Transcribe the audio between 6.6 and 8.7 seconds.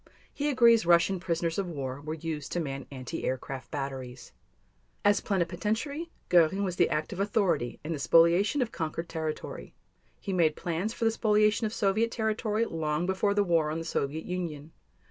was the active authority in the spoliation